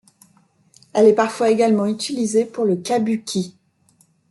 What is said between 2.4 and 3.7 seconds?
pour le kabuki.